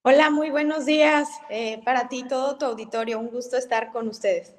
[0.04, 3.18] Hola, muy buenos días eh, para ti, todo tu auditorio.
[3.18, 4.54] Un gusto estar con ustedes.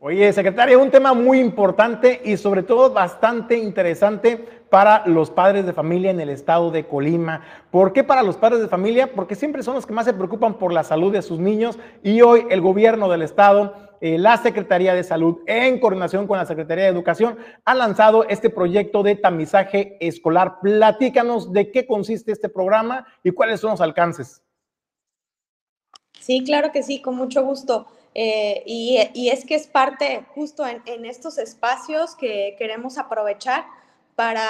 [0.00, 4.36] Oye, secretaria, un tema muy importante y sobre todo bastante interesante
[4.70, 7.42] para los padres de familia en el estado de Colima.
[7.72, 9.12] ¿Por qué para los padres de familia?
[9.12, 12.22] Porque siempre son los que más se preocupan por la salud de sus niños y
[12.22, 16.84] hoy el gobierno del estado, eh, la Secretaría de Salud, en coordinación con la Secretaría
[16.84, 20.60] de Educación, ha lanzado este proyecto de tamizaje escolar.
[20.62, 24.44] Platícanos de qué consiste este programa y cuáles son los alcances.
[26.20, 27.88] Sí, claro que sí, con mucho gusto.
[28.20, 33.64] Eh, y, es que es parte justo en, estos espacios que queremos aprovechar
[34.16, 34.44] para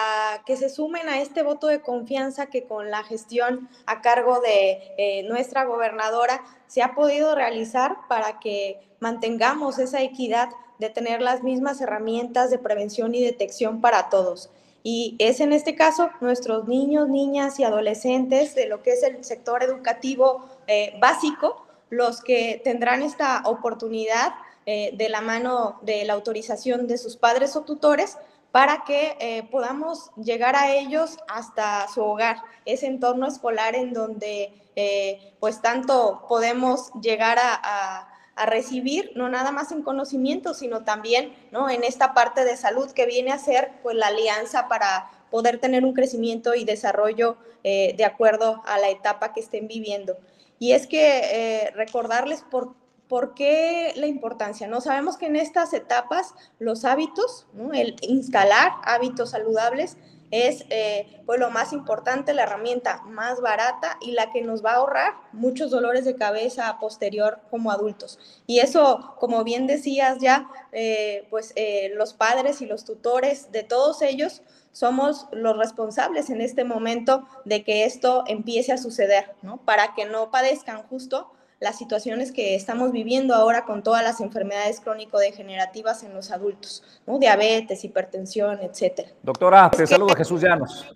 [0.46, 4.94] que se sumen a este voto de confianza que con la gestión a cargo de
[4.96, 11.42] eh, nuestra gobernadora se ha podido realizar para que mantengamos esa equidad de tener las
[11.42, 14.48] mismas herramientas de prevención y detección para todos.
[14.82, 19.22] Y es en este caso nuestros niños, niñas y adolescentes de lo que es el
[19.24, 24.34] sector educativo eh, básico, los que tendrán esta oportunidad
[24.70, 28.18] eh, de la mano de la autorización de sus padres o tutores
[28.52, 34.52] para que eh, podamos llegar a ellos hasta su hogar, ese entorno escolar en donde
[34.76, 38.14] eh, pues tanto podemos llegar a,
[38.46, 41.68] recibir, no nada más en conocimiento, sino también ¿no?
[41.68, 45.84] en esta parte de salud que viene a ser pues la alianza para poder tener
[45.84, 50.16] un crecimiento y desarrollo de acuerdo a la etapa que estén viviendo.
[50.58, 52.74] Y es que eh, recordarles por,
[53.08, 54.80] por qué la importancia, ¿no?
[54.80, 59.96] Sabemos que en estas etapas los hábitos, el instalar hábitos saludables,
[60.30, 64.72] es eh, pues lo más importante, la herramienta más barata y la que nos va
[64.72, 68.18] a ahorrar muchos dolores de cabeza posterior como adultos.
[68.46, 73.62] Y eso, como bien decías ya, eh, pues eh, los padres y los tutores de
[73.62, 74.42] todos ellos
[74.78, 79.56] somos los responsables en este momento de que esto empiece a suceder, ¿no?
[79.56, 84.80] Para que no padezcan justo las situaciones que estamos viviendo ahora con todas las enfermedades
[84.80, 87.18] crónico-degenerativas en los adultos, ¿no?
[87.18, 89.08] diabetes, hipertensión, etcétera.
[89.24, 90.86] Doctora, te saludo Jesús Llanos.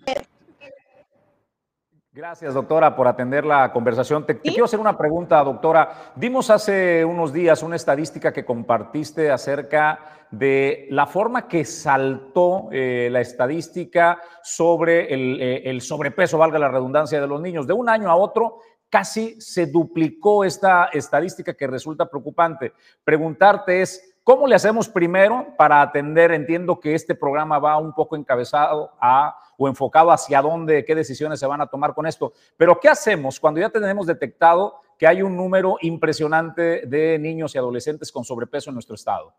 [2.15, 4.23] Gracias, doctora, por atender la conversación.
[4.23, 6.13] Te, quiero hacer una pregunta, doctora.
[6.15, 13.09] Vimos hace unos días una estadística que compartiste acerca de la forma que saltó eh,
[13.11, 17.65] la estadística sobre el, eh, el sobrepeso, valga la redundancia, de los niños.
[17.65, 18.59] De un año a otro,
[18.91, 22.73] casi se duplicó esta estadística que resulta preocupante.
[23.03, 26.31] Preguntarte es, ¿cómo le hacemos primero para atender?
[26.31, 31.39] Entiendo que este programa va un poco encabezado a o enfocado hacia dónde, qué decisiones
[31.39, 32.33] se van a tomar con esto.
[32.57, 37.57] Pero ¿qué hacemos cuando ya tenemos detectado que hay un número impresionante de niños y
[37.57, 39.33] adolescentes con sobrepeso en nuestro estado?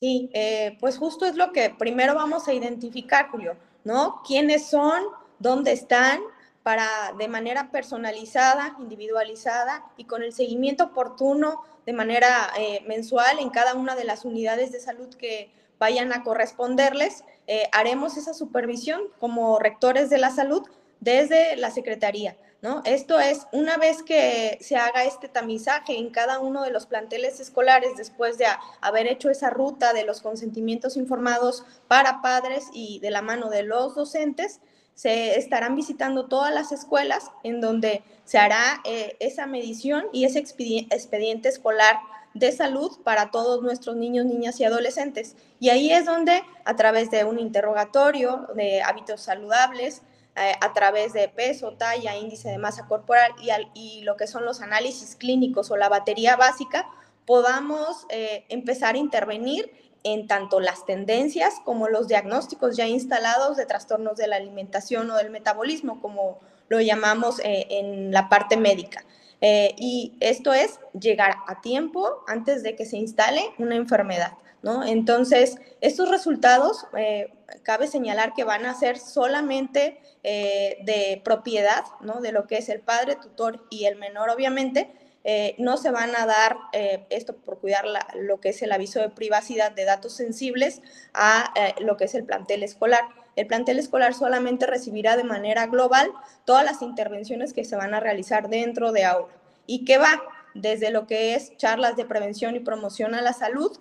[0.00, 4.22] Sí, eh, pues justo es lo que primero vamos a identificar, Julio, ¿no?
[4.26, 5.02] ¿Quiénes son?
[5.38, 6.20] ¿Dónde están?
[6.62, 13.50] para de manera personalizada, individualizada y con el seguimiento oportuno de manera eh, mensual en
[13.50, 15.50] cada una de las unidades de salud que
[15.80, 20.62] vayan a corresponderles, eh, haremos esa supervisión como rectores de la salud
[21.00, 22.36] desde la Secretaría.
[22.62, 22.80] ¿no?
[22.84, 27.40] Esto es, una vez que se haga este tamizaje en cada uno de los planteles
[27.40, 28.46] escolares, después de
[28.80, 33.64] haber hecho esa ruta de los consentimientos informados para padres y de la mano de
[33.64, 34.60] los docentes,
[35.00, 40.40] se estarán visitando todas las escuelas en donde se hará eh, esa medición y ese
[40.40, 41.96] expediente escolar
[42.34, 45.36] de salud para todos nuestros niños, niñas y adolescentes.
[45.58, 50.02] Y ahí es donde, a través de un interrogatorio de hábitos saludables,
[50.36, 53.32] eh, a través de peso, talla, índice de masa corporal
[53.72, 56.86] y, lo que son los análisis clínicos o la batería básica,
[57.24, 63.66] podamos eh, empezar a intervenir en tanto las tendencias como los diagnósticos ya instalados de
[63.66, 69.04] trastornos de la alimentación o del metabolismo, como lo llamamos eh, en la parte médica.
[69.42, 74.32] Eh, y esto es llegar a tiempo antes de que se instale una enfermedad.
[74.62, 74.84] ¿no?
[74.84, 77.32] Entonces, estos resultados, eh,
[77.62, 82.20] cabe señalar que van a ser solamente de propiedad ¿no?
[82.20, 84.90] de lo que es el padre, tutor y el menor, obviamente,
[85.22, 89.00] eh, no se van a dar, eh, esto por cuidar lo que es el aviso
[89.00, 90.80] de privacidad de datos sensibles,
[91.12, 93.04] a eh, lo que es el plantel escolar.
[93.36, 96.10] El plantel escolar solamente recibirá de manera global
[96.44, 99.32] todas las intervenciones que se van a realizar dentro de aula.
[99.66, 100.22] ¿Y qué va?
[100.54, 103.78] Desde lo que es charlas de prevención y promoción a la salud,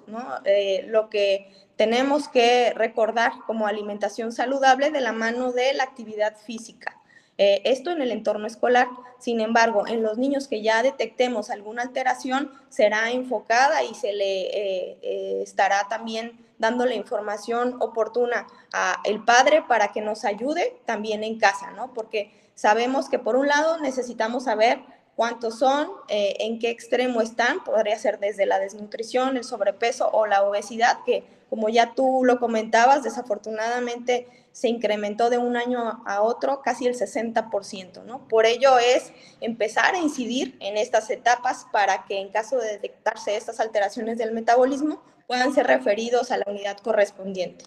[0.86, 6.99] lo que tenemos que recordar como alimentación saludable de la mano de la actividad física.
[7.41, 8.89] Eh, esto en el entorno escolar.
[9.17, 14.41] Sin embargo, en los niños que ya detectemos alguna alteración, será enfocada y se le
[14.41, 21.23] eh, eh, estará también dando la información oportuna al padre para que nos ayude también
[21.23, 21.93] en casa, ¿no?
[21.93, 24.80] Porque sabemos que por un lado necesitamos saber
[25.15, 30.43] cuántos son, en qué extremo están, podría ser desde la desnutrición, el sobrepeso o la
[30.43, 34.28] obesidad, que como ya tú lo comentabas, desafortunadamente
[34.60, 38.28] se incrementó de un año a otro casi el 60%, ¿no?
[38.28, 43.38] Por ello es empezar a incidir en estas etapas para que en caso de detectarse
[43.38, 47.63] estas alteraciones del metabolismo puedan ser referidos a la unidad correspondiente.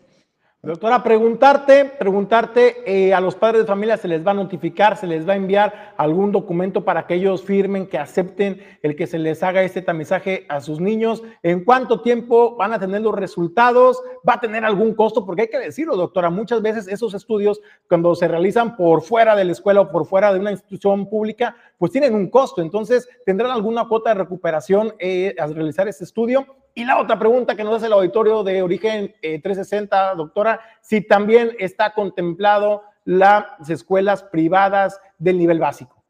[0.65, 5.09] Doctora, preguntarte, preguntarte, eh, a los padres de familia se les va a notificar, se
[5.09, 9.19] les va a enviar algún documento para que ellos firmen, que acepten el que se
[9.19, 11.25] les haga este tamizaje a sus niños.
[11.43, 14.01] ¿En cuánto tiempo van a tener los resultados?
[14.27, 15.27] ¿Va a tener algún costo?
[15.27, 19.45] Porque hay que decirlo, doctora, muchas veces esos estudios, cuando se realizan por fuera de
[19.45, 22.63] la escuela o por fuera de una institución pública, pues tienen un costo.
[22.63, 26.62] Entonces, ¿tendrán alguna cuota de recuperación eh, al realizar ese estudio?
[26.75, 31.01] Y la otra pregunta que nos hace el auditorio de origen 360, eh, doctora, si
[31.03, 36.03] también está contemplado las escuelas privadas del nivel básico.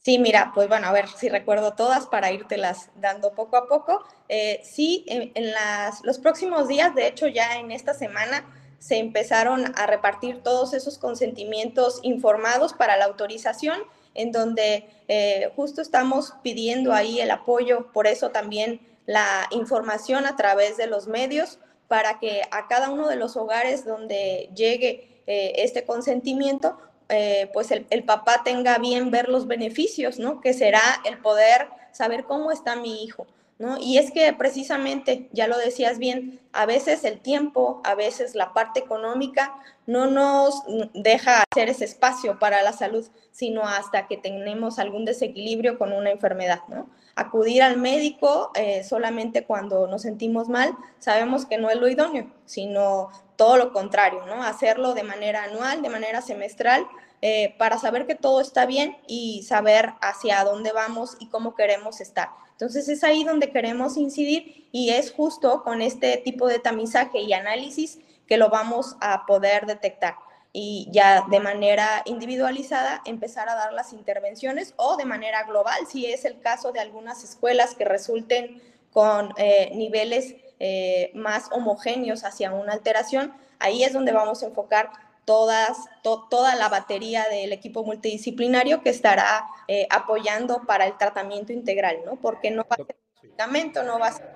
[0.00, 4.04] Sí, mira, pues bueno, a ver si recuerdo todas para írtelas dando poco a poco.
[4.28, 8.44] Eh, sí, en, las, los próximos días, de hecho ya en esta semana,
[8.78, 13.80] se empezaron a repartir todos esos consentimientos informados para la autorización,
[14.14, 20.36] en donde eh, justo estamos pidiendo ahí el apoyo, por eso también la información a
[20.36, 25.54] través de los medios para que a cada uno de los hogares donde llegue eh,
[25.56, 26.78] este consentimiento,
[27.08, 30.42] eh, pues el, el, papá tenga bien ver los beneficios, ¿no?
[30.42, 33.26] Que será el poder saber cómo está mi hijo,
[33.58, 33.76] ¿no?
[33.78, 38.52] Y es que precisamente, ya lo decías bien, a veces el tiempo, a veces la
[38.52, 39.54] parte económica
[39.86, 40.62] no nos
[40.94, 46.10] deja hacer ese espacio para la salud, sino hasta que tenemos algún desequilibrio con una
[46.10, 46.88] enfermedad, ¿no?
[47.16, 52.30] Acudir al médico eh, solamente cuando nos sentimos mal, sabemos que no es lo idóneo,
[52.44, 54.42] sino todo lo contrario, ¿no?
[54.42, 56.86] Hacerlo de manera anual, de manera semestral,
[57.22, 62.00] eh, para saber que todo está bien y saber hacia dónde vamos y cómo queremos
[62.00, 62.28] estar.
[62.58, 67.32] Entonces es ahí donde queremos incidir y es justo con este tipo de tamizaje y
[67.32, 70.16] análisis que lo vamos a poder detectar
[70.52, 76.06] y ya de manera individualizada empezar a dar las intervenciones o de manera global, si
[76.06, 78.60] es el caso de algunas escuelas que resulten
[78.92, 84.90] con eh, niveles eh, más homogéneos hacia una alteración, ahí es donde vamos a enfocar
[85.28, 91.98] todas, toda la batería del equipo multidisciplinario que estará eh, apoyando para el tratamiento integral,
[92.06, 92.16] ¿no?
[92.16, 94.26] Porque no va a ser un medicamento, no va a ser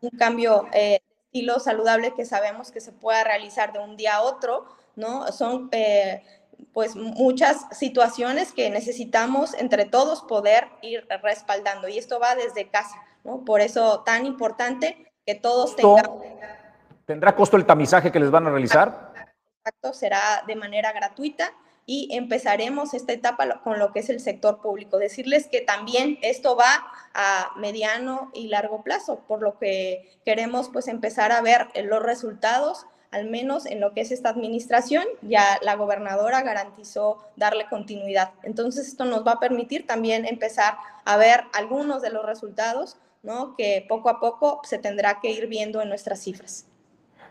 [0.00, 4.16] un cambio eh, de estilo saludable que sabemos que se pueda realizar de un día
[4.16, 4.64] a otro,
[4.96, 5.30] ¿no?
[5.30, 6.24] Son eh,
[6.72, 12.96] pues muchas situaciones que necesitamos entre todos poder ir respaldando y esto va desde casa,
[13.22, 13.44] ¿no?
[13.44, 16.04] Por eso tan importante que todos tengan...
[17.06, 19.11] ¿Tendrá costo el tamizaje que les van a realizar?
[19.92, 21.52] Será de manera gratuita
[21.84, 24.98] y empezaremos esta etapa con lo que es el sector público.
[24.98, 30.88] Decirles que también esto va a mediano y largo plazo, por lo que queremos pues
[30.88, 35.74] empezar a ver los resultados, al menos en lo que es esta administración, ya la
[35.74, 38.30] gobernadora garantizó darle continuidad.
[38.42, 43.54] Entonces esto nos va a permitir también empezar a ver algunos de los resultados, ¿no?
[43.56, 46.66] que poco a poco se tendrá que ir viendo en nuestras cifras.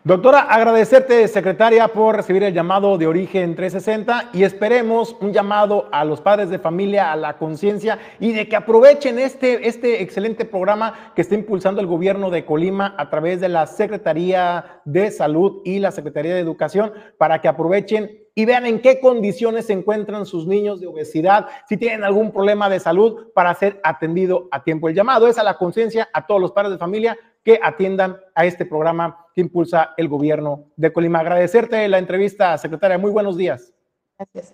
[0.04, 6.04] Doctora, agradecerte, secretaria, por recibir el llamado de Origen 360 y esperemos un llamado a
[6.04, 11.12] los padres de familia, a la conciencia y de que aprovechen este, este excelente programa
[11.14, 15.78] que está impulsando el gobierno de Colima a través de la Secretaría de Salud y
[15.78, 20.47] la Secretaría de Educación para que aprovechen y vean en qué condiciones se encuentran sus
[20.47, 24.89] niños de obesidad, si tienen algún problema de salud para ser atendido a tiempo.
[24.89, 28.46] El llamado es a la conciencia a todos los padres de familia que atiendan a
[28.46, 31.20] este programa que impulsa el gobierno de Colima.
[31.20, 32.98] Agradecerte la entrevista, secretaria.
[32.98, 33.74] Muy buenos días.
[34.18, 34.54] Gracias.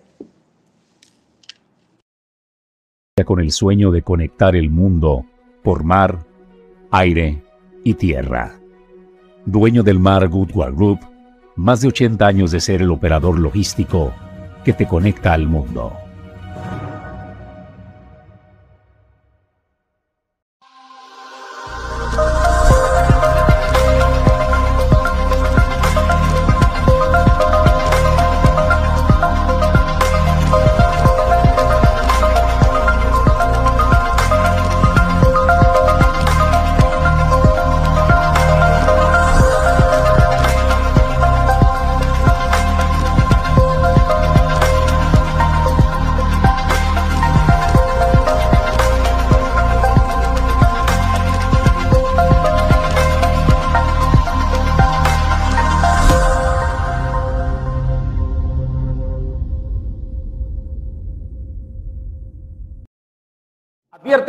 [3.24, 5.24] Con el sueño de conectar el mundo
[5.62, 6.20] por mar,
[6.90, 7.42] aire
[7.84, 8.58] y tierra.
[9.44, 11.00] Dueño del Mar Goodward Group,
[11.56, 14.12] más de 80 años de ser el operador logístico
[14.64, 15.92] que te conecta al mundo.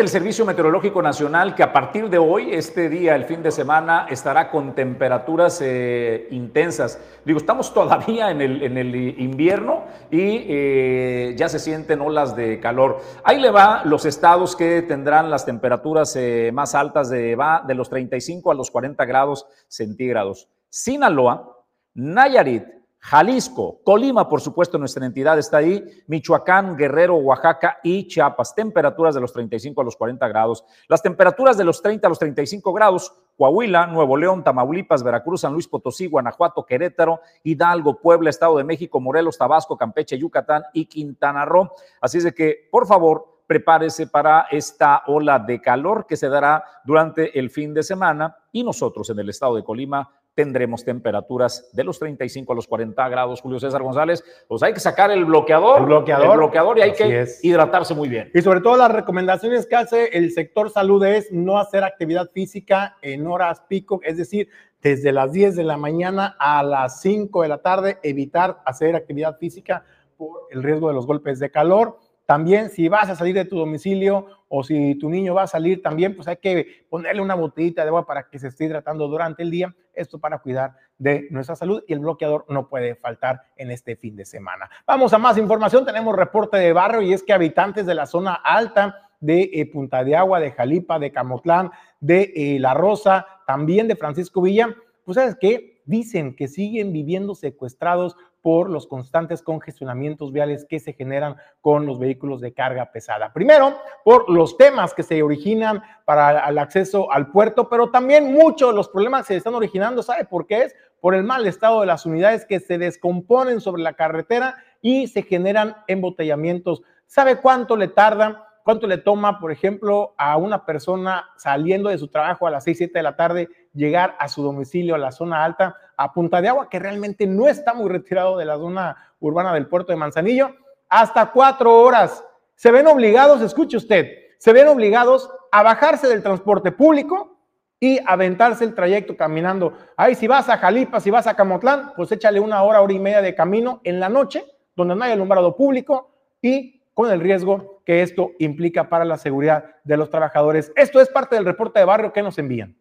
[0.10, 4.08] El Servicio Meteorológico Nacional que a partir de hoy, este día, el fin de semana,
[4.10, 7.00] estará con temperaturas eh, intensas.
[7.24, 13.02] Digo, estamos todavía en el, invierno y eh, ya se sienten olas de calor.
[13.24, 17.76] Ahí le va los estados que tendrán las temperaturas eh, más altas, de, va de
[17.76, 20.50] los 35 a los 40 grados centígrados.
[20.70, 21.56] Sinaloa,
[21.94, 22.64] Nayarit,
[23.02, 28.54] Jalisco, Colima, por supuesto, nuestra entidad está ahí, Michoacán, Guerrero, Oaxaca y Chiapas.
[28.54, 30.66] Temperaturas de los 35 a los 40 grados.
[30.90, 35.54] Las temperaturas de los 30 a los 35 grados, Coahuila, Nuevo León, Tamaulipas, Veracruz, San
[35.54, 41.46] Luis Potosí, Guanajuato, Querétaro, Hidalgo, Puebla, Estado de México, Morelos, Tabasco, Campeche, Yucatán y Quintana
[41.46, 41.72] Roo.
[42.02, 46.64] Así es de que, por favor, prepárese para esta ola de calor que se dará
[46.84, 51.84] durante el fin de semana y nosotros en el estado de Colima tendremos temperaturas de
[51.84, 54.24] los 35 a los 40 grados, Julio César González.
[54.48, 58.32] Pues hay que sacar el bloqueador, el bloqueador, bloqueador y hay que hidratarse muy bien.
[58.34, 62.96] Y sobre todo las recomendaciones que hace el sector salud es no hacer actividad física
[63.02, 64.50] en horas pico, es decir,
[64.82, 69.38] desde las 10 de la mañana a las 5 de la tarde, evitar hacer actividad
[69.38, 69.84] física
[70.16, 71.98] por el riesgo de los golpes de calor
[72.30, 75.82] también si vas a salir de tu domicilio o si tu niño va a salir
[75.82, 79.42] también, pues hay que ponerle una botellita de agua para que se esté hidratando durante
[79.42, 79.76] el día.
[79.96, 84.16] Esto para cuidar de nuestra salud y el bloqueador no puede faltar en este fin
[84.16, 84.70] de semana.
[84.86, 85.88] Vamos a más información.
[85.88, 90.04] Tenemos reporte de barrio y es que habitantes de la zona alta de eh, Punta
[90.04, 95.16] de Agua, de Jalipa, de Camotlán, de eh, La Rosa, también de Francisco Villa, pues
[95.16, 101.36] sabes qué, dicen que siguen viviendo secuestrados por los constantes congestionamientos viales que se generan
[101.62, 103.34] con los vehículos de carga pesada.
[103.34, 108.70] Primero, por los temas que se originan para el acceso al puerto, pero también muchos
[108.70, 110.76] de los problemas que se están originando, ¿sabe por qué es?
[111.02, 115.24] Por el mal estado de las unidades que se descomponen sobre la carretera y se
[115.24, 116.82] generan embotellamientos.
[117.08, 118.46] ¿Sabe cuánto le tarda?
[118.64, 122.78] ¿Cuánto le toma, por ejemplo, a una persona saliendo de su trabajo a las 6,
[122.78, 126.48] 7 de la tarde llegar a su domicilio, a la zona alta, a Punta de
[126.48, 130.56] Agua, que realmente no está muy retirado de la zona urbana del puerto de Manzanillo?
[130.88, 132.24] Hasta cuatro horas.
[132.56, 137.38] Se ven obligados, escuche usted, se ven obligados a bajarse del transporte público
[137.82, 139.74] y aventarse el trayecto caminando.
[139.98, 143.00] Ahí si vas a Jalipa, si vas a Camotlán, pues échale una hora, hora y
[143.00, 144.46] media de camino en la noche,
[144.78, 149.76] donde no hay alumbrado público y con el riesgo que esto implica para la seguridad
[149.84, 150.72] de los trabajadores.
[150.78, 152.78] Esto es parte del reporte de barrio que nos envían.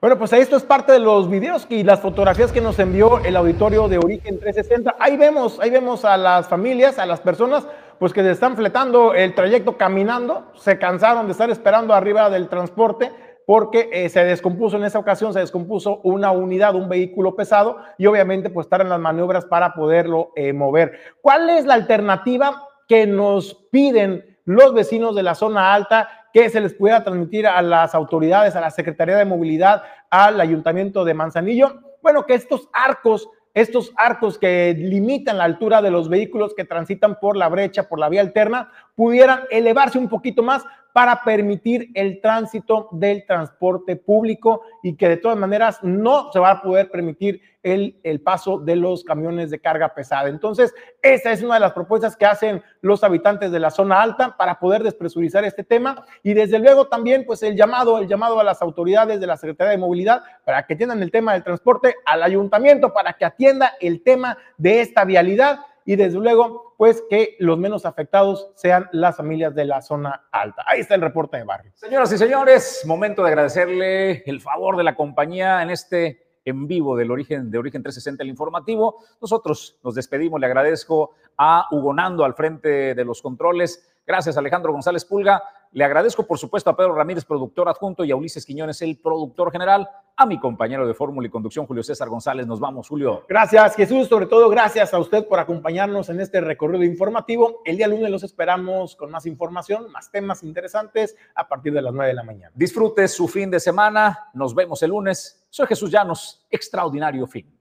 [0.00, 3.36] Bueno, pues esto es parte de los videos y las fotografías que nos envió el
[3.36, 4.96] auditorio de Origen 360.
[4.98, 7.66] Ahí vemos, ahí vemos a las familias, a las personas,
[7.98, 13.12] pues que están fletando el trayecto caminando, se cansaron de estar esperando arriba del transporte,
[13.46, 18.06] porque eh, se descompuso en esa ocasión, se descompuso una unidad, un vehículo pesado y
[18.06, 20.98] obviamente pues estar en las maniobras para poderlo eh, mover.
[21.20, 26.60] ¿Cuál es la alternativa que nos piden los vecinos de la zona alta que se
[26.60, 31.80] les pueda transmitir a las autoridades, a la Secretaría de Movilidad, al Ayuntamiento de Manzanillo?
[32.02, 37.20] Bueno, que estos arcos estos arcos que limitan la altura de los vehículos que transitan
[37.20, 40.64] por la brecha, por la vía alterna, pudieran elevarse un poquito más
[40.94, 46.52] para permitir el tránsito del transporte público y que de todas maneras no se va
[46.52, 50.28] a poder permitir el, el, paso de los camiones de carga pesada.
[50.28, 50.72] Entonces,
[51.02, 54.60] esa es una de las propuestas que hacen los habitantes de la zona alta para
[54.60, 58.62] poder despresurizar este tema y desde luego también pues el llamado, el llamado a las
[58.62, 62.92] autoridades de la Secretaría de Movilidad para que atiendan el tema del transporte, al ayuntamiento
[62.92, 67.84] para que atienda el tema de esta vialidad y desde luego, pues que los menos
[67.84, 70.64] afectados sean las familias de la zona alta.
[70.66, 71.72] Ahí está el reporte de barrio.
[71.74, 76.94] Señoras y señores, momento de agradecerle el favor de la compañía en este en vivo
[76.96, 79.02] del origen de Origen 360 el informativo.
[79.20, 83.90] Nosotros nos despedimos, le agradezco a Hugo Nando al frente de los controles.
[84.06, 85.42] Gracias Alejandro González Pulga.
[85.74, 89.50] Le agradezco, por supuesto, a Pedro Ramírez, productor adjunto, y a Ulises Quiñones, el productor
[89.50, 92.46] general, a mi compañero de fórmula y conducción, Julio César González.
[92.46, 93.24] Nos vamos, Julio.
[93.28, 94.06] Gracias, Jesús.
[94.06, 97.60] Sobre todo, gracias a usted por acompañarnos en este recorrido informativo.
[97.64, 101.92] El día lunes los esperamos con más información, más temas interesantes a partir de las
[101.92, 102.52] 9 de la mañana.
[102.54, 104.30] Disfrute su fin de semana.
[104.32, 105.44] Nos vemos el lunes.
[105.50, 106.46] Soy Jesús Llanos.
[106.50, 107.52] Extraordinario fin.